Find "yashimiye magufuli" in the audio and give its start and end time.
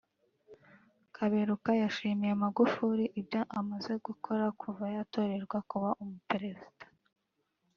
1.81-3.05